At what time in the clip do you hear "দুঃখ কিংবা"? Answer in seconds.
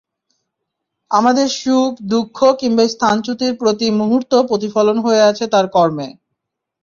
2.03-2.83